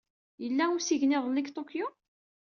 Yella 0.43 0.65
usigna 0.77 1.17
iḍelli 1.19 1.41
deg 1.43 1.47
Tokyo? 1.55 1.87